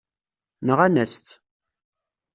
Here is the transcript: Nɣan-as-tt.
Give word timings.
Nɣan-as-tt. 0.67 1.27